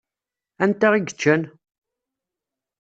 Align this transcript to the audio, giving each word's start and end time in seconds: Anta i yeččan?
Anta 0.63 0.87
i 0.95 0.99
yeččan? 0.99 1.41